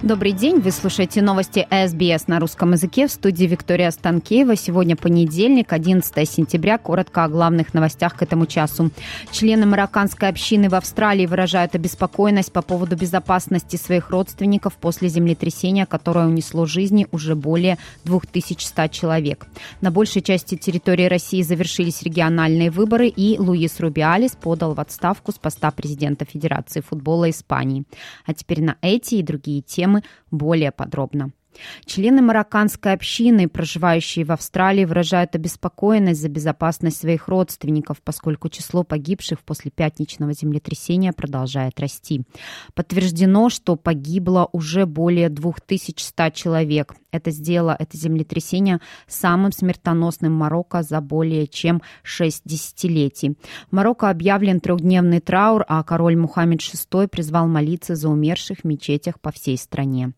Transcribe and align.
Добрый 0.00 0.30
день, 0.30 0.60
вы 0.60 0.70
слушаете 0.70 1.22
новости 1.22 1.66
СБС 1.72 2.28
на 2.28 2.38
русском 2.38 2.70
языке 2.70 3.08
в 3.08 3.10
студии 3.10 3.46
Виктория 3.46 3.90
Станкеева. 3.90 4.54
Сегодня 4.54 4.94
понедельник, 4.94 5.72
11 5.72 6.30
сентября. 6.30 6.78
Коротко 6.78 7.24
о 7.24 7.28
главных 7.28 7.74
новостях 7.74 8.14
к 8.14 8.22
этому 8.22 8.46
часу. 8.46 8.92
Члены 9.32 9.66
марокканской 9.66 10.28
общины 10.28 10.68
в 10.68 10.76
Австралии 10.76 11.26
выражают 11.26 11.74
обеспокоенность 11.74 12.52
по 12.52 12.62
поводу 12.62 12.94
безопасности 12.94 13.74
своих 13.74 14.10
родственников 14.10 14.74
после 14.74 15.08
землетрясения, 15.08 15.84
которое 15.84 16.28
унесло 16.28 16.64
жизни 16.64 17.08
уже 17.10 17.34
более 17.34 17.76
2100 18.04 18.86
человек. 18.86 19.48
На 19.80 19.90
большей 19.90 20.22
части 20.22 20.56
территории 20.56 21.06
России 21.06 21.42
завершились 21.42 22.04
региональные 22.04 22.70
выборы, 22.70 23.08
и 23.08 23.36
Луис 23.36 23.80
Рубиалис 23.80 24.36
подал 24.40 24.74
в 24.74 24.80
отставку 24.80 25.32
с 25.32 25.38
поста 25.38 25.72
президента 25.72 26.24
Федерации 26.24 26.82
футбола 26.82 27.28
Испании. 27.30 27.82
А 28.26 28.32
теперь 28.32 28.62
на 28.62 28.76
эти 28.80 29.16
и 29.16 29.24
другие 29.24 29.60
темы 29.60 29.87
более 30.30 30.72
подробно. 30.72 31.32
Члены 31.84 32.22
марокканской 32.22 32.92
общины, 32.92 33.48
проживающие 33.48 34.24
в 34.24 34.32
Австралии, 34.32 34.84
выражают 34.84 35.34
обеспокоенность 35.34 36.20
за 36.20 36.28
безопасность 36.28 37.00
своих 37.00 37.28
родственников, 37.28 38.02
поскольку 38.02 38.48
число 38.48 38.84
погибших 38.84 39.40
после 39.40 39.70
пятничного 39.70 40.32
землетрясения 40.32 41.12
продолжает 41.12 41.80
расти. 41.80 42.22
Подтверждено, 42.74 43.48
что 43.48 43.76
погибло 43.76 44.48
уже 44.52 44.86
более 44.86 45.28
2100 45.28 46.30
человек. 46.30 46.94
Это 47.10 47.30
сделало 47.30 47.74
это 47.78 47.96
землетрясение 47.96 48.80
самым 49.06 49.52
смертоносным 49.52 50.32
Марокко 50.32 50.82
за 50.82 51.00
более 51.00 51.46
чем 51.46 51.82
6 52.02 52.42
десятилетий. 52.44 53.36
В 53.70 53.74
Марокко 53.74 54.10
объявлен 54.10 54.60
трехдневный 54.60 55.20
траур, 55.20 55.64
а 55.68 55.82
король 55.82 56.16
Мухаммед 56.16 56.60
VI 56.60 57.08
призвал 57.08 57.48
молиться 57.48 57.94
за 57.94 58.08
умерших 58.08 58.58
в 58.58 58.64
мечетях 58.64 59.20
по 59.20 59.32
всей 59.32 59.56
стране. 59.56 60.12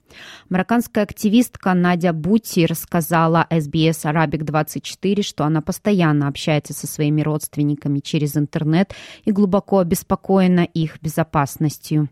Марокканская 0.49 1.05
активистка 1.31 1.75
Надя 1.75 2.13
Бути 2.13 2.67
рассказала 2.67 3.47
SBS 3.51 4.05
Arabic 4.05 4.43
24, 4.43 5.23
что 5.23 5.45
она 5.45 5.61
постоянно 5.61 6.27
общается 6.27 6.73
со 6.73 6.89
своими 6.89 7.23
родственниками 7.23 8.01
через 8.01 8.37
интернет 8.37 8.95
и 9.25 9.31
глубоко 9.31 9.79
обеспокоена 9.79 10.65
их 10.65 11.01
безопасностью. 11.01 12.09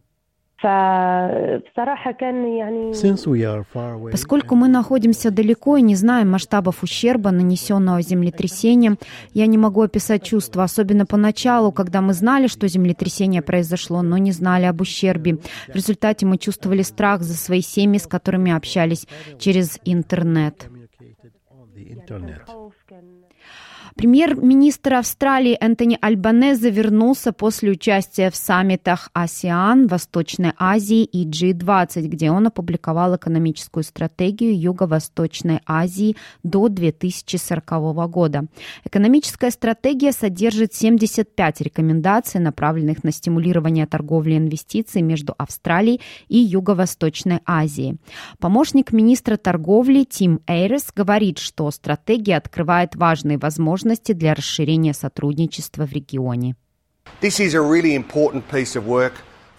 Поскольку 4.11 4.55
мы 4.56 4.69
находимся 4.69 5.31
далеко 5.31 5.77
и 5.77 5.83
не 5.83 5.95
знаем 5.95 6.31
масштабов 6.31 6.83
ущерба, 6.83 7.31
нанесенного 7.31 8.03
землетрясением, 8.03 8.98
я 9.34 9.47
не 9.47 9.56
могу 9.56 9.83
описать 9.83 10.25
чувства, 10.25 10.64
особенно 10.64 11.06
поначалу, 11.06 11.70
когда 11.70 12.01
мы 12.01 12.12
знали, 12.12 12.48
что 12.48 12.67
землетрясение 12.67 13.42
произошло, 13.42 14.03
но 14.03 14.19
не 14.19 14.33
знали 14.33 14.64
об 14.64 14.81
ущербе. 14.81 15.39
В 15.69 15.75
результате 15.75 16.27
мы 16.27 16.39
чувствовали 16.39 16.83
страх 16.83 17.23
за 17.23 17.34
свои 17.34 17.61
семьи, 17.61 17.98
с 17.98 18.09
которыми 18.09 18.51
общались 18.51 19.06
через 19.39 19.79
интернет. 19.84 20.69
Премьер-министр 23.98 24.94
Австралии 24.94 25.58
Энтони 25.60 25.98
Альбанезе 26.00 26.70
вернулся 26.70 27.32
после 27.32 27.72
участия 27.72 28.30
в 28.30 28.36
саммитах 28.36 29.10
АСИАН, 29.12 29.88
Восточной 29.88 30.52
Азии 30.56 31.02
и 31.02 31.27
G20, 31.27 32.02
где 32.02 32.30
он 32.30 32.46
опубликовал 32.46 33.17
экономическую 33.17 33.83
стратегию 33.83 34.56
Юго-Восточной 34.56 35.62
Азии 35.67 36.17
до 36.45 36.68
2040 36.68 38.08
года. 38.08 38.45
Экономическая 38.84 39.50
стратегия 39.50 40.12
содержит 40.12 40.74
75 40.74 41.61
рекомендаций, 41.62 42.40
направленных 42.40 43.02
на 43.02 43.11
стимулирование 43.11 43.89
торговли 43.89 44.34
и 44.34 44.39
инвестиций 44.39 45.02
между 45.02 45.34
Австралией 45.39 46.00
и 46.28 46.39
Юго-Восточной 46.39 47.40
Азией. 47.44 47.96
Помощник 48.39 48.92
министра 48.92 49.36
торговли 49.36 50.05
Тим 50.05 50.39
Эйрес 50.46 50.92
говорит, 50.94 51.39
что 51.39 51.68
стратегия 51.73 52.36
открывает 52.36 52.94
важные 52.94 53.39
возможности 53.39 53.87
возможности 53.88 54.12
для 54.12 54.34
расширения 54.34 54.92
сотрудничества 54.92 55.86
в 55.86 55.92
регионе. 55.92 56.56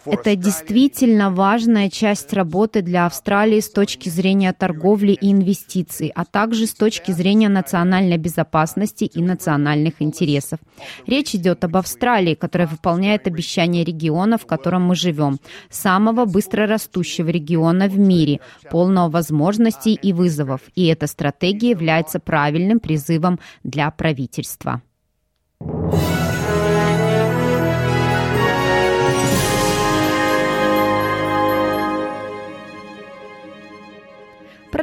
Это 0.05 0.35
действительно 0.35 1.31
важная 1.31 1.89
часть 1.89 2.33
работы 2.33 2.81
для 2.81 3.05
Австралии 3.05 3.59
с 3.59 3.69
точки 3.69 4.09
зрения 4.09 4.53
торговли 4.53 5.11
и 5.11 5.31
инвестиций, 5.31 6.11
а 6.15 6.25
также 6.25 6.65
с 6.65 6.73
точки 6.73 7.11
зрения 7.11 7.49
национальной 7.49 8.17
безопасности 8.17 9.03
и 9.03 9.21
национальных 9.21 10.01
интересов. 10.01 10.59
Речь 11.05 11.35
идет 11.35 11.63
об 11.63 11.77
Австралии, 11.77 12.35
которая 12.35 12.67
выполняет 12.67 13.27
обещания 13.27 13.83
региона, 13.83 14.37
в 14.37 14.45
котором 14.45 14.83
мы 14.83 14.95
живем, 14.95 15.39
самого 15.69 16.25
быстрорастущего 16.25 17.29
региона 17.29 17.87
в 17.87 17.97
мире, 17.97 18.39
полного 18.69 19.09
возможностей 19.09 19.93
и 19.93 20.13
вызовов. 20.13 20.61
И 20.75 20.87
эта 20.87 21.07
стратегия 21.07 21.71
является 21.71 22.19
правильным 22.19 22.79
призывом 22.79 23.39
для 23.63 23.89
правительства. 23.91 24.81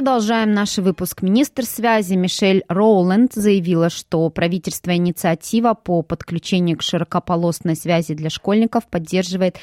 Продолжаем 0.06 0.52
наш 0.54 0.78
выпуск. 0.78 1.22
Министр 1.22 1.64
связи 1.64 2.14
Мишель 2.14 2.62
Роуленд 2.68 3.32
заявила, 3.34 3.90
что 3.90 4.30
правительство 4.30 4.94
инициатива 4.94 5.74
по 5.74 6.02
подключению 6.02 6.78
к 6.78 6.82
широкополосной 6.82 7.74
связи 7.74 8.14
для 8.14 8.30
школьников 8.30 8.86
поддерживает 8.86 9.56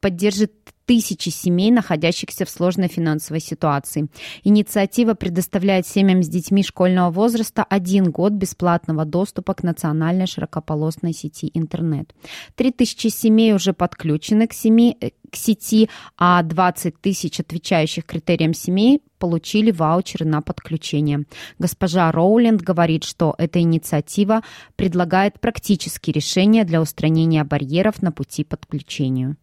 поддержит 0.00 0.52
тысячи 0.90 1.28
семей, 1.28 1.70
находящихся 1.70 2.44
в 2.44 2.50
сложной 2.50 2.88
финансовой 2.88 3.40
ситуации. 3.40 4.08
Инициатива 4.42 5.14
предоставляет 5.14 5.86
семьям 5.86 6.20
с 6.20 6.28
детьми 6.28 6.64
школьного 6.64 7.12
возраста 7.12 7.62
один 7.62 8.10
год 8.10 8.32
бесплатного 8.32 9.04
доступа 9.04 9.54
к 9.54 9.62
национальной 9.62 10.26
широкополосной 10.26 11.12
сети 11.12 11.48
интернет. 11.54 12.12
Три 12.56 12.72
тысячи 12.72 13.06
семей 13.06 13.54
уже 13.54 13.72
подключены 13.72 14.48
к, 14.48 14.52
семи, 14.52 14.96
э, 15.00 15.10
к 15.30 15.36
сети, 15.36 15.88
а 16.18 16.42
20 16.42 17.00
тысяч 17.00 17.38
отвечающих 17.38 18.04
критериям 18.04 18.52
семей 18.52 19.00
получили 19.20 19.70
ваучеры 19.70 20.26
на 20.26 20.42
подключение. 20.42 21.24
Госпожа 21.60 22.10
Роуленд 22.10 22.62
говорит, 22.62 23.04
что 23.04 23.36
эта 23.38 23.60
инициатива 23.60 24.42
предлагает 24.74 25.38
практические 25.38 26.14
решения 26.14 26.64
для 26.64 26.82
устранения 26.82 27.44
барьеров 27.44 28.02
на 28.02 28.10
пути 28.10 28.42
подключению. 28.42 29.36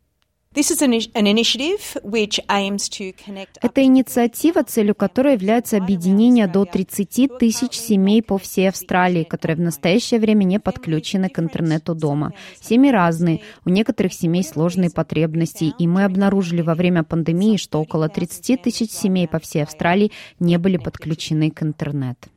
Это 3.61 3.83
инициатива, 3.83 4.63
целью 4.63 4.95
которой 4.95 5.33
является 5.33 5.77
объединение 5.77 6.47
до 6.47 6.65
30 6.65 7.37
тысяч 7.37 7.73
семей 7.73 8.23
по 8.23 8.39
всей 8.39 8.69
Австралии, 8.69 9.23
которые 9.23 9.57
в 9.57 9.61
настоящее 9.61 10.19
время 10.19 10.45
не 10.45 10.59
подключены 10.59 11.29
к 11.29 11.37
интернету 11.37 11.93
дома. 11.93 12.33
Семьи 12.59 12.89
разные, 12.89 13.41
у 13.65 13.69
некоторых 13.69 14.13
семей 14.13 14.43
сложные 14.43 14.89
потребности, 14.89 15.75
и 15.77 15.85
мы 15.85 16.05
обнаружили 16.05 16.61
во 16.61 16.73
время 16.73 17.03
пандемии, 17.03 17.57
что 17.57 17.79
около 17.79 18.09
30 18.09 18.59
тысяч 18.59 18.89
семей 18.89 19.27
по 19.27 19.37
всей 19.37 19.61
Австралии 19.61 20.11
не 20.39 20.57
были 20.57 20.77
подключены 20.77 21.51
к 21.51 21.61
интернету. 21.61 22.29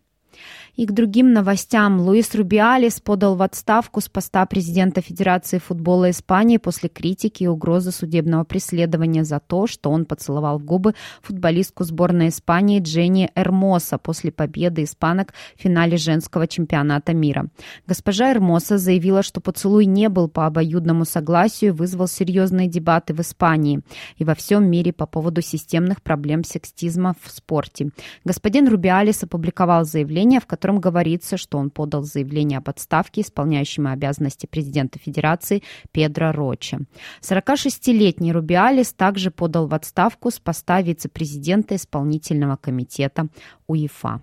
И 0.81 0.87
к 0.87 0.93
другим 0.93 1.35
новостям. 1.35 2.01
Луис 2.01 2.35
Рубиалис 2.35 3.01
подал 3.01 3.37
в 3.37 3.43
отставку 3.43 4.01
с 4.01 4.09
поста 4.09 4.47
президента 4.47 5.03
Федерации 5.03 5.59
футбола 5.59 6.09
Испании 6.09 6.57
после 6.57 6.89
критики 6.89 7.43
и 7.43 7.47
угрозы 7.47 7.93
судебного 7.93 8.45
преследования 8.45 9.25
за 9.25 9.41
то, 9.41 9.66
что 9.66 9.91
он 9.91 10.07
поцеловал 10.07 10.59
в 10.59 10.65
губы 10.65 10.95
футболистку 11.21 11.84
сборной 11.84 12.31
Испании 12.31 12.81
Дженни 12.81 13.31
Эрмоса 13.34 13.99
после 13.99 14.33
победы 14.33 14.84
испанок 14.84 15.34
в 15.54 15.60
финале 15.60 15.99
женского 15.99 16.49
чемпионата 16.49 17.13
мира. 17.13 17.51
Госпожа 17.87 18.33
Эрмоса 18.33 18.78
заявила, 18.78 19.22
что 19.22 19.43
поцелуй 19.43 19.84
не 19.84 20.09
был 20.09 20.28
по 20.28 20.47
обоюдному 20.47 21.04
согласию 21.04 21.72
и 21.72 21.77
вызвал 21.77 22.09
серьезные 22.09 22.69
дебаты 22.69 23.13
в 23.13 23.21
Испании 23.21 23.83
и 24.16 24.25
во 24.25 24.34
всем 24.34 24.65
мире 24.65 24.95
по 24.95 25.04
поводу 25.04 25.43
системных 25.43 26.01
проблем 26.01 26.43
сексизма 26.43 27.15
в 27.22 27.31
спорте. 27.31 27.91
Господин 28.25 28.66
Рубиалис 28.66 29.22
опубликовал 29.22 29.84
заявление, 29.84 30.41
в 30.41 30.47
котором 30.47 30.70
котором 30.71 30.81
говорится, 30.81 31.37
что 31.37 31.59
он 31.59 31.71
подал 31.71 32.03
заявление 32.03 32.59
об 32.59 32.69
отставке 32.69 33.22
исполняющему 33.22 33.91
обязанности 33.91 34.47
президента 34.47 34.99
Федерации 34.99 35.63
Педро 35.93 36.33
Рочи. 36.33 36.78
46-летний 37.22 38.33
Рубиалис 38.33 38.93
также 38.93 39.31
подал 39.31 39.67
в 39.67 39.75
отставку 39.75 40.31
с 40.31 40.39
поста 40.39 40.83
вице-президента 40.83 41.75
исполнительного 41.75 42.57
комитета 42.57 43.28
УЕФА. 43.67 44.21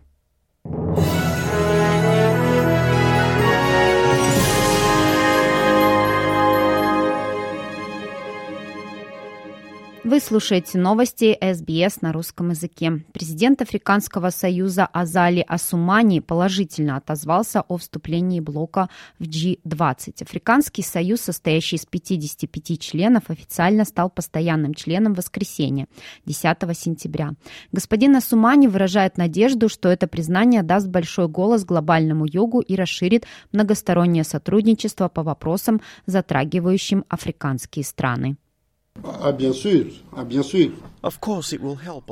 Слушаете 10.21 10.77
новости 10.77 11.37
СБС 11.41 11.99
на 12.01 12.13
русском 12.13 12.51
языке. 12.51 13.03
Президент 13.11 13.61
Африканского 13.61 14.29
союза 14.29 14.85
Азали 14.85 15.43
Асумани 15.45 16.21
положительно 16.21 16.95
отозвался 16.95 17.63
о 17.67 17.75
вступлении 17.75 18.39
блока 18.39 18.87
в 19.19 19.23
G20. 19.23 20.23
Африканский 20.23 20.81
союз, 20.81 21.19
состоящий 21.19 21.75
из 21.75 21.85
55 21.85 22.79
членов, 22.79 23.29
официально 23.29 23.83
стал 23.83 24.09
постоянным 24.09 24.73
членом 24.75 25.13
в 25.13 25.17
воскресенье, 25.17 25.87
10 26.25 26.57
сентября. 26.77 27.31
Господин 27.73 28.15
Асумани 28.15 28.67
выражает 28.67 29.17
надежду, 29.17 29.67
что 29.67 29.89
это 29.89 30.07
признание 30.07 30.63
даст 30.63 30.87
большой 30.87 31.27
голос 31.27 31.65
глобальному 31.65 32.25
югу 32.25 32.61
и 32.61 32.77
расширит 32.77 33.25
многостороннее 33.51 34.23
сотрудничество 34.23 35.09
по 35.09 35.21
вопросам, 35.21 35.81
затрагивающим 36.05 37.03
африканские 37.09 37.83
страны. 37.83 38.37
Ah, 39.03 39.33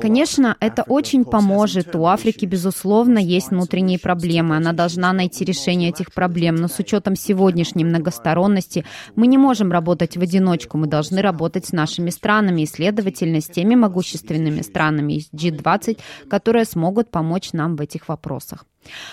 Конечно, 0.00 0.56
это 0.60 0.82
очень 0.82 1.24
поможет. 1.24 1.94
У 1.96 2.06
Африки, 2.06 2.46
безусловно, 2.46 3.18
есть 3.18 3.50
внутренние 3.50 3.98
проблемы. 3.98 4.56
Она 4.56 4.72
должна 4.72 5.12
найти 5.12 5.44
решение 5.44 5.90
этих 5.90 6.12
проблем. 6.12 6.56
Но 6.56 6.68
с 6.68 6.78
учетом 6.78 7.16
сегодняшней 7.16 7.84
многосторонности 7.84 8.84
мы 9.16 9.26
не 9.26 9.38
можем 9.38 9.72
работать 9.72 10.16
в 10.16 10.22
одиночку. 10.22 10.78
Мы 10.78 10.86
должны 10.86 11.20
работать 11.20 11.66
с 11.66 11.72
нашими 11.72 12.10
странами 12.10 12.62
и, 12.62 12.66
следовательно, 12.66 13.40
с 13.40 13.46
теми 13.46 13.74
могущественными 13.74 14.62
странами 14.62 15.14
из 15.14 15.30
G20, 15.32 15.98
которые 16.30 16.64
смогут 16.64 17.10
помочь 17.10 17.52
нам 17.52 17.76
в 17.76 17.80
этих 17.80 18.08
вопросах. 18.08 18.64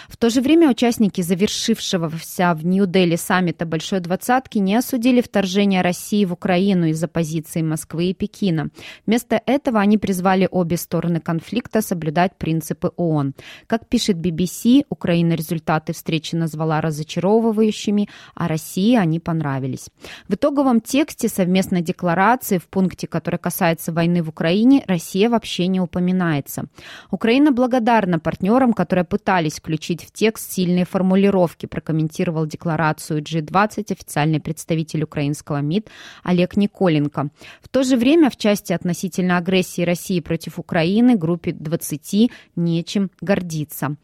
В 0.08 0.18
то 0.18 0.30
же 0.30 0.42
время 0.42 0.70
участники 0.70 1.22
завершившегося 1.22 2.54
в 2.54 2.66
Нью-Дели 2.66 3.16
саммита 3.16 3.66
Большой 3.66 4.00
Двадцатки 4.00 4.58
не 4.60 4.76
осудили 4.76 5.22
вторжение 5.22 5.82
России 5.82 6.26
в 6.26 6.34
Украину 6.34 6.88
из-за 6.88 7.08
позиции 7.08 7.62
Москвы 7.62 8.06
и 8.06 8.14
Пекина. 8.14 8.70
Вместо 9.06 9.42
этого 9.46 9.80
они 9.80 9.98
призвали 9.98 10.48
обе 10.50 10.78
стороны 10.78 11.20
конфликта 11.20 11.82
соблюдать 11.82 12.38
принципы 12.38 12.92
ООН. 12.96 13.34
Как 13.68 13.88
пишет 13.88 14.18
BBC, 14.18 14.86
Украина 14.90 15.34
результаты 15.34 15.94
встречи 15.94 16.36
назвала 16.36 16.82
разочаровывающими, 16.82 18.10
а 18.36 18.48
России 18.48 18.96
они 18.96 19.20
понравились. 19.20 19.90
В 20.28 20.36
итоговом 20.36 20.82
тексте 20.82 21.30
совместной 21.30 21.82
декларации 21.82 22.58
в 22.58 22.68
пункте, 22.68 23.08
который 23.08 23.40
касается 23.40 23.92
войны 23.92 24.22
в 24.22 24.30
Украине, 24.30 24.84
Россия 24.88 25.30
вообще 25.30 25.68
не 25.68 25.80
упоминается. 25.80 26.66
Украина 27.12 27.52
благодарна 27.52 28.20
партнерам, 28.20 28.74
которые 28.74 29.06
пытались 29.06 29.60
включить 29.64 30.04
в 30.04 30.12
текст 30.12 30.52
сильные 30.52 30.84
формулировки, 30.84 31.68
прокомментировал 31.68 32.46
декларацию 32.46 33.22
G20 33.22 33.94
официальный 33.94 34.42
представитель 34.42 35.04
украинского 35.04 35.62
МИД 35.62 35.88
Олег 36.22 36.58
Николенко. 36.58 37.30
В 37.62 37.70
то 37.70 37.84
же 37.84 37.96
время 37.96 38.30
в 38.30 38.36
части 38.36 38.74
относительно 38.74 39.38
агрессии 39.38 39.84
России 39.84 40.20
против 40.20 40.60
Украины 40.60 41.16
группе 41.16 41.54
20 41.54 42.30
нечем 42.58 43.10
гордиться. 43.22 43.96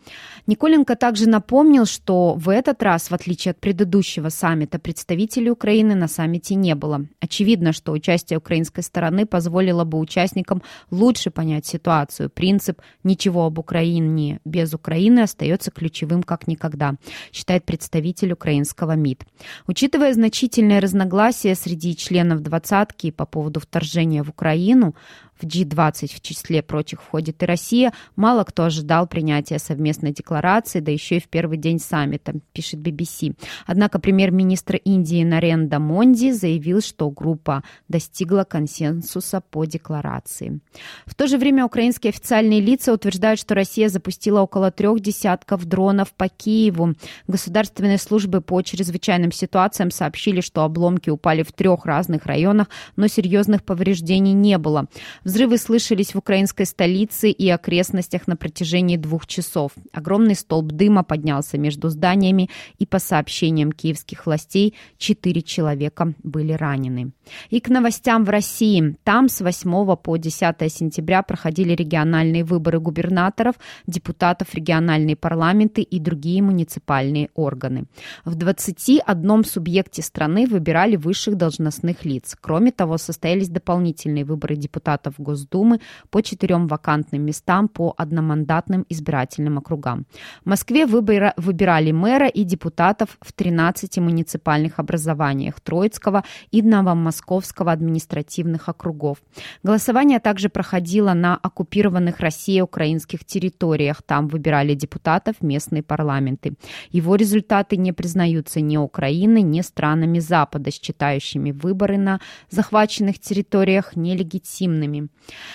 Николенко 0.48 0.96
также 0.96 1.28
напомнил, 1.28 1.86
что 1.86 2.36
в 2.36 2.48
этот 2.48 2.82
раз, 2.82 3.12
в 3.12 3.14
отличие 3.14 3.52
от 3.52 3.60
предыдущего 3.60 4.30
саммита, 4.30 4.80
представителей 4.80 5.52
Украины 5.52 5.94
на 5.94 6.08
саммите 6.08 6.56
не 6.56 6.74
было. 6.74 7.06
Очевидно, 7.20 7.74
что 7.74 7.92
участие 7.92 8.38
украинской 8.38 8.82
стороны 8.82 9.26
позволило 9.26 9.84
бы 9.84 10.00
участникам 10.00 10.64
лучше 10.90 11.32
понять 11.32 11.66
ситуацию. 11.66 12.30
Принцип 12.30 12.82
«ничего 13.04 13.46
об 13.46 13.60
Украине 13.60 14.40
без 14.46 14.74
Украины» 14.74 15.20
остается 15.20 15.49
остается 15.50 15.72
ключевым 15.72 16.24
как 16.24 16.48
никогда, 16.48 16.96
считает 17.32 17.66
представитель 17.66 18.34
украинского 18.34 18.96
МИД. 18.96 19.26
Учитывая 19.68 20.14
значительные 20.14 20.80
разногласия 20.80 21.56
среди 21.56 21.96
членов 21.96 22.42
двадцатки 22.42 23.12
по 23.12 23.26
поводу 23.26 23.60
вторжения 23.60 24.24
в 24.24 24.30
Украину, 24.30 24.96
в 25.40 25.46
G20 25.46 26.16
в 26.16 26.22
числе 26.22 26.62
прочих 26.62 27.02
входит 27.02 27.42
и 27.44 27.46
Россия, 27.46 27.94
мало 28.16 28.44
кто 28.44 28.66
ожидал 28.66 29.08
принятия 29.08 29.60
совместной 29.60 30.12
декларации, 30.12 30.80
да 30.80 30.92
еще 30.92 31.18
и 31.18 31.20
в 31.22 31.28
первый 31.28 31.58
день 31.58 31.80
саммита, 31.80 32.34
пишет 32.54 32.80
BBC. 32.80 33.36
Однако 33.66 34.00
премьер-министр 34.00 34.78
Индии 34.78 35.24
Наренда 35.24 35.80
Монди 35.80 36.32
заявил, 36.32 36.82
что 36.82 37.10
группа 37.10 37.64
достигла 37.88 38.44
консенсуса 38.44 39.42
по 39.42 39.66
декларации. 39.66 40.60
В 41.06 41.16
то 41.16 41.28
же 41.28 41.38
время 41.38 41.66
украинские 41.66 42.10
официальные 42.10 42.62
лица 42.62 42.94
утверждают, 42.94 43.40
что 43.40 43.56
Россия 43.56 43.90
запустила 43.90 44.42
около 44.42 44.72
трех 44.72 45.00
десятков 45.00 45.66
дронов 45.66 46.14
по 46.14 46.28
Киеву. 46.28 46.96
Государственные 47.28 47.98
службы 47.98 48.42
по 48.42 48.62
чрезвычайным 48.62 49.32
ситуациям 49.32 49.92
сообщили, 49.92 50.42
что 50.42 50.64
обломки 50.64 51.10
упали 51.10 51.44
в 51.44 51.52
трех 51.52 51.86
разных 51.86 52.26
районах, 52.26 52.68
но 52.96 53.08
серьезных 53.08 53.64
повреждений 53.64 54.34
не 54.34 54.58
было. 54.58 54.88
Взрывы 55.30 55.60
слышались 55.60 56.16
в 56.16 56.18
украинской 56.18 56.66
столице 56.66 57.30
и 57.30 57.48
окрестностях 57.52 58.26
на 58.26 58.36
протяжении 58.36 58.98
двух 58.98 59.28
часов. 59.28 59.74
Огромный 59.94 60.34
столб 60.34 60.72
дыма 60.72 61.04
поднялся 61.04 61.60
между 61.60 61.90
зданиями, 61.90 62.50
и 62.80 62.88
по 62.88 62.98
сообщениям 62.98 63.72
киевских 63.72 64.26
властей, 64.26 64.74
четыре 64.98 65.44
человека 65.44 66.16
были 66.24 66.54
ранены. 66.54 67.12
И 67.52 67.60
к 67.60 67.70
новостям 67.70 68.26
в 68.26 68.30
России. 68.30 68.96
Там 69.04 69.30
с 69.30 69.42
8 69.42 69.96
по 69.98 70.18
10 70.18 70.74
сентября 70.74 71.22
проходили 71.22 71.76
региональные 71.76 72.44
выборы 72.44 72.80
губернаторов, 72.80 73.54
депутатов 73.86 74.56
региональные 74.56 75.16
парламенты 75.16 75.84
и 75.84 76.00
другие 76.00 76.42
муниципальные 76.42 77.30
органы. 77.36 77.86
В 78.26 78.34
21 78.34 79.44
субъекте 79.44 80.02
страны 80.02 80.48
выбирали 80.48 80.96
высших 80.96 81.36
должностных 81.36 82.04
лиц. 82.04 82.36
Кроме 82.42 82.72
того, 82.72 82.98
состоялись 82.98 83.50
дополнительные 83.50 84.26
выборы 84.26 84.56
депутатов 84.56 85.19
Госдумы 85.20 85.80
по 86.10 86.22
четырем 86.22 86.68
вакантным 86.68 87.22
местам 87.24 87.68
по 87.68 87.94
одномандатным 87.98 88.86
избирательным 88.90 89.58
округам. 89.58 90.06
В 90.44 90.50
Москве 90.50 90.86
выбора, 90.86 91.34
выбирали 91.38 91.92
мэра 91.92 92.28
и 92.28 92.44
депутатов 92.44 93.18
в 93.22 93.34
13 93.34 93.98
муниципальных 93.98 94.80
образованиях 94.80 95.60
Троицкого 95.60 96.24
и 96.52 96.62
Новомосковского 96.62 97.72
административных 97.72 98.70
округов. 98.70 99.18
Голосование 99.64 100.20
также 100.20 100.50
проходило 100.50 101.14
на 101.14 101.36
оккупированных 101.36 102.20
Россией 102.20 102.62
украинских 102.62 103.26
территориях. 103.26 104.02
Там 104.02 104.28
выбирали 104.28 104.74
депутатов 104.74 105.36
местные 105.42 105.84
парламенты. 105.84 106.54
Его 106.92 107.16
результаты 107.16 107.78
не 107.78 107.92
признаются 107.92 108.62
ни 108.62 108.78
Украиной, 108.78 109.42
ни 109.42 109.62
странами 109.62 110.20
Запада, 110.20 110.72
считающими 110.72 111.52
выборы 111.52 111.98
на 111.98 112.20
захваченных 112.50 113.20
территориях 113.20 113.96
нелегитимными. 113.96 115.09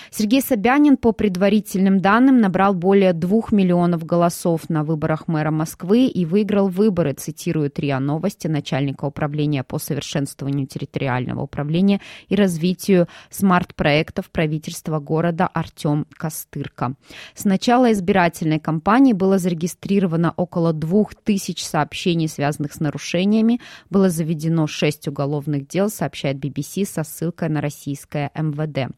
Сергей 0.09 0.41
Собянин, 0.41 0.97
по 0.97 1.11
предварительным 1.11 1.99
данным, 1.99 2.39
набрал 2.39 2.73
более 2.73 3.13
двух 3.13 3.51
миллионов 3.51 4.05
голосов 4.05 4.69
на 4.69 4.83
выборах 4.83 5.27
мэра 5.27 5.51
Москвы 5.51 6.05
и 6.05 6.25
выиграл 6.25 6.69
выборы, 6.69 7.13
цитирует 7.13 7.79
РИА 7.79 7.99
Новости, 7.99 8.47
начальника 8.47 9.05
управления 9.05 9.63
по 9.63 9.77
совершенствованию 9.77 10.67
территориального 10.67 11.41
управления 11.41 12.01
и 12.29 12.35
развитию 12.35 13.07
смарт-проектов 13.29 14.29
правительства 14.31 14.99
города 14.99 15.47
Артем 15.47 16.05
Костырка. 16.13 16.93
С 17.33 17.45
начала 17.45 17.91
избирательной 17.91 18.59
кампании 18.59 19.13
было 19.13 19.37
зарегистрировано 19.37 20.33
около 20.37 20.71
двух 20.73 21.15
тысяч 21.15 21.63
сообщений, 21.63 22.27
связанных 22.27 22.73
с 22.73 22.79
нарушениями. 22.79 23.59
Было 23.89 24.09
заведено 24.09 24.67
шесть 24.67 25.07
уголовных 25.07 25.67
дел, 25.67 25.89
сообщает 25.89 26.37
BBC 26.37 26.85
со 26.85 27.03
ссылкой 27.03 27.49
на 27.49 27.61
российское 27.61 28.31
МВД. 28.35 28.93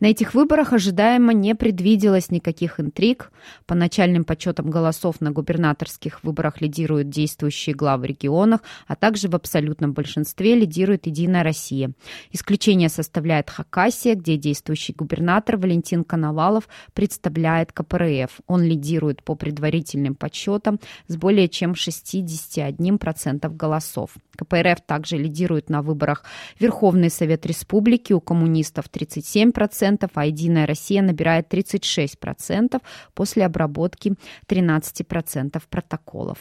На 0.00 0.06
этих 0.06 0.34
выборах 0.34 0.72
ожидаемо 0.72 1.32
не 1.32 1.56
предвиделось 1.56 2.30
никаких 2.30 2.78
интриг. 2.78 3.32
По 3.66 3.74
начальным 3.74 4.24
подсчетам 4.24 4.70
голосов 4.70 5.20
на 5.20 5.32
губернаторских 5.32 6.22
выборах 6.22 6.60
лидируют 6.60 7.10
действующие 7.10 7.74
главы 7.74 8.06
регионах, 8.06 8.60
а 8.86 8.94
также 8.94 9.28
в 9.28 9.34
абсолютном 9.34 9.94
большинстве 9.94 10.54
лидирует 10.54 11.06
«Единая 11.06 11.42
Россия». 11.42 11.90
Исключение 12.30 12.88
составляет 12.88 13.50
Хакасия, 13.50 14.14
где 14.14 14.36
действующий 14.36 14.92
губернатор 14.92 15.56
Валентин 15.56 16.04
Коновалов 16.04 16.68
представляет 16.92 17.72
КПРФ. 17.72 18.40
Он 18.46 18.62
лидирует 18.62 19.24
по 19.24 19.34
предварительным 19.34 20.14
подсчетам 20.14 20.78
с 21.08 21.16
более 21.16 21.48
чем 21.48 21.72
61% 21.72 23.48
голосов. 23.56 24.10
КПРФ 24.36 24.80
также 24.86 25.16
лидирует 25.16 25.68
на 25.68 25.82
выборах 25.82 26.22
Верховный 26.60 27.10
Совет 27.10 27.44
Республики, 27.46 28.12
у 28.12 28.20
коммунистов 28.20 28.84
37%, 28.92 29.87
40%, 29.88 30.10
а 30.14 30.26
«Единая 30.26 30.66
Россия» 30.66 31.02
набирает 31.02 31.52
36% 31.52 32.80
после 33.14 33.46
обработки 33.46 34.14
13% 34.48 35.62
протоколов. 35.70 36.38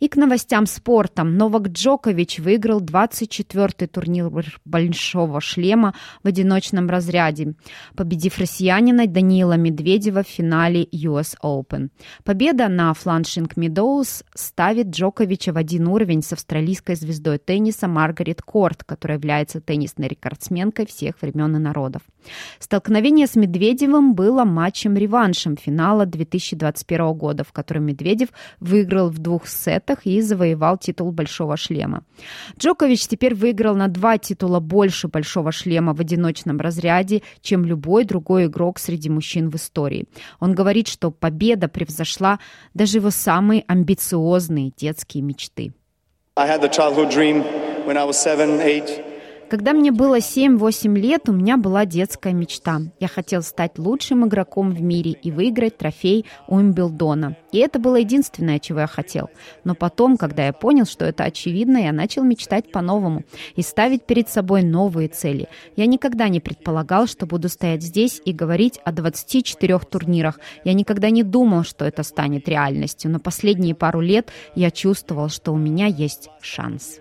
И 0.00 0.08
к 0.08 0.16
новостям 0.16 0.66
спорта. 0.66 1.24
Новак 1.24 1.68
Джокович 1.68 2.38
выиграл 2.38 2.80
24-й 2.80 3.86
турнир 3.86 4.30
Большого 4.64 5.40
шлема 5.40 5.94
в 6.22 6.28
одиночном 6.28 6.88
разряде, 6.88 7.54
победив 7.94 8.38
россиянина 8.38 9.06
Даниила 9.06 9.56
Медведева 9.56 10.22
в 10.22 10.28
финале 10.28 10.84
US 10.84 11.34
Open. 11.42 11.88
Победа 12.24 12.68
на 12.68 12.92
Фланшинг 12.94 13.56
Медоуз 13.56 14.24
ставит 14.34 14.88
Джоковича 14.88 15.52
в 15.52 15.56
один 15.56 15.88
уровень 15.88 16.22
с 16.22 16.32
австралийской 16.32 16.96
звездой 16.96 17.38
тенниса 17.38 17.88
Маргарет 17.88 18.42
Корт, 18.42 18.84
которая 18.84 19.18
является 19.18 19.60
теннисной 19.60 20.08
рекордсменкой 20.08 20.86
всех 20.86 21.20
времен 21.22 21.56
и 21.56 21.58
народов. 21.58 22.02
Столкновение 22.58 23.26
с 23.26 23.36
Медведевым 23.36 24.14
было 24.14 24.44
матчем-реваншем 24.44 25.56
финала 25.56 26.06
2021 26.06 27.12
года, 27.14 27.44
в 27.44 27.52
котором 27.52 27.84
Медведев 27.84 28.30
выиграл 28.60 29.10
в 29.10 29.18
двух 29.18 29.46
сетах 29.56 30.06
и 30.06 30.20
завоевал 30.20 30.78
титул 30.78 31.12
Большого 31.12 31.56
шлема. 31.56 32.02
Джокович 32.58 33.08
теперь 33.08 33.34
выиграл 33.34 33.74
на 33.74 33.88
два 33.88 34.18
титула 34.18 34.60
больше 34.60 35.08
Большого 35.08 35.52
шлема 35.52 35.94
в 35.94 36.00
одиночном 36.00 36.60
разряде, 36.60 37.22
чем 37.40 37.64
любой 37.64 38.04
другой 38.04 38.46
игрок 38.46 38.78
среди 38.78 39.08
мужчин 39.08 39.50
в 39.50 39.56
истории. 39.56 40.04
Он 40.40 40.54
говорит, 40.54 40.88
что 40.88 41.10
победа 41.10 41.68
превзошла 41.68 42.38
даже 42.74 42.98
его 42.98 43.10
самые 43.10 43.64
амбициозные 43.66 44.72
детские 44.76 45.22
мечты. 45.22 45.72
I 46.36 46.46
had 46.46 46.60
the 46.60 46.68
childhood 46.68 47.10
dream 47.10 47.42
when 47.86 47.96
I 47.96 48.04
was 48.04 48.18
seven, 48.18 48.60
eight, 48.60 49.05
когда 49.48 49.72
мне 49.72 49.92
было 49.92 50.18
7-8 50.18 50.98
лет, 50.98 51.28
у 51.28 51.32
меня 51.32 51.56
была 51.56 51.84
детская 51.86 52.32
мечта. 52.32 52.80
Я 52.98 53.08
хотел 53.08 53.42
стать 53.42 53.78
лучшим 53.78 54.26
игроком 54.26 54.70
в 54.70 54.80
мире 54.80 55.12
и 55.12 55.30
выиграть 55.30 55.78
трофей 55.78 56.26
Уимблдона. 56.48 57.36
И 57.52 57.58
это 57.58 57.78
было 57.78 57.96
единственное, 57.96 58.58
чего 58.58 58.80
я 58.80 58.86
хотел. 58.86 59.30
Но 59.64 59.74
потом, 59.74 60.16
когда 60.16 60.46
я 60.46 60.52
понял, 60.52 60.84
что 60.84 61.04
это 61.04 61.24
очевидно, 61.24 61.78
я 61.78 61.92
начал 61.92 62.22
мечтать 62.24 62.70
по-новому 62.72 63.24
и 63.54 63.62
ставить 63.62 64.04
перед 64.04 64.28
собой 64.28 64.62
новые 64.62 65.08
цели. 65.08 65.48
Я 65.76 65.86
никогда 65.86 66.28
не 66.28 66.40
предполагал, 66.40 67.06
что 67.06 67.26
буду 67.26 67.48
стоять 67.48 67.82
здесь 67.82 68.20
и 68.24 68.32
говорить 68.32 68.80
о 68.84 68.92
24 68.92 69.78
турнирах. 69.78 70.40
Я 70.64 70.72
никогда 70.74 71.10
не 71.10 71.22
думал, 71.22 71.62
что 71.62 71.84
это 71.84 72.02
станет 72.02 72.48
реальностью. 72.48 73.10
Но 73.10 73.20
последние 73.20 73.74
пару 73.74 74.00
лет 74.00 74.30
я 74.54 74.70
чувствовал, 74.70 75.28
что 75.28 75.52
у 75.52 75.56
меня 75.56 75.86
есть 75.86 76.30
шанс. 76.40 77.00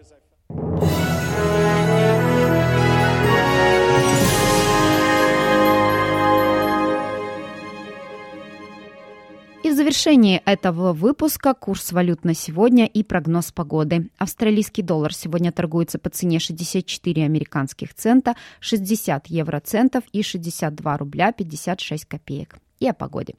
Завершении 9.95 10.41
этого 10.45 10.91
выпуска 10.91 11.53
курс 11.53 11.93
валют 11.93 12.25
на 12.25 12.33
сегодня 12.33 12.85
и 12.85 13.01
прогноз 13.01 13.53
погоды. 13.53 14.09
Австралийский 14.17 14.81
доллар 14.81 15.13
сегодня 15.13 15.53
торгуется 15.53 15.99
по 15.99 16.09
цене 16.09 16.39
64 16.39 17.23
американских 17.23 17.93
цента, 17.93 18.35
60 18.59 19.27
евроцентов 19.27 20.03
и 20.11 20.21
62 20.21 20.97
рубля 20.97 21.31
56 21.31 22.05
копеек 22.05 22.57
и 22.85 22.89
о 22.89 22.93
погоде. 22.93 23.35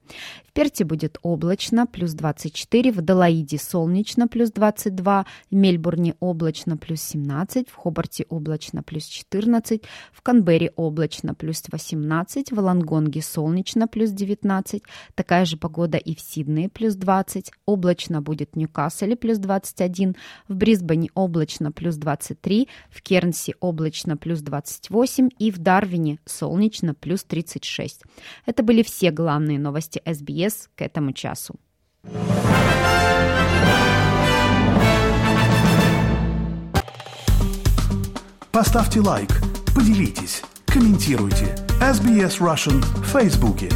В 0.47 0.53
Перте 0.53 0.85
будет 0.85 1.19
облачно, 1.23 1.87
плюс 1.87 2.13
24, 2.13 2.93
в 2.93 3.01
Далаиде 3.01 3.59
солнечно, 3.59 4.29
плюс 4.29 4.51
22, 4.51 5.27
в 5.51 5.55
Мельбурне 5.55 6.15
облачно, 6.21 6.77
плюс 6.77 7.01
17, 7.03 7.69
в 7.69 7.75
Хобарте 7.75 8.27
облачно, 8.29 8.83
плюс 8.83 9.05
14, 9.05 9.83
в 10.13 10.23
Канберре 10.23 10.73
облачно, 10.77 11.35
плюс 11.35 11.63
18, 11.71 12.53
в 12.53 12.59
Лангонге 12.59 13.23
солнечно, 13.23 13.87
плюс 13.87 14.11
19, 14.11 14.83
такая 15.15 15.45
же 15.45 15.57
погода 15.57 15.99
и 15.99 16.15
в 16.15 16.21
Сиднее, 16.21 16.69
плюс 16.69 16.95
20, 16.95 17.53
облачно 17.67 18.23
будет 18.23 18.51
в 18.53 18.57
Ньюкасселе, 18.57 19.17
плюс 19.17 19.39
21, 19.39 20.17
в 20.49 20.55
Брисбене 20.55 21.11
облачно, 21.15 21.71
плюс 21.71 21.97
23, 21.97 22.69
в 22.91 23.03
Кернси 23.03 23.55
облачно, 23.61 24.17
плюс 24.17 24.41
28 24.41 25.29
и 25.39 25.51
в 25.51 25.59
Дарвине 25.59 26.19
солнечно, 26.25 26.95
плюс 26.95 27.25
36. 27.25 28.03
Это 28.47 28.63
были 28.63 28.83
все 28.83 29.11
главные 29.11 29.36
главные 29.37 29.59
новости 29.59 30.01
СБС 30.07 30.71
к 30.75 30.81
этому 30.81 31.13
часу. 31.13 31.57
Поставьте 38.51 39.01
лайк, 39.01 39.29
поделитесь, 39.75 40.43
комментируйте. 40.65 41.55
SBS 41.83 42.41
Russian 42.41 42.81
в 42.81 43.05
Фейсбуке. 43.05 43.69